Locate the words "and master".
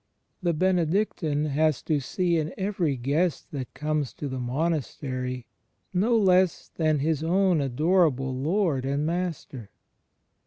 8.83-9.69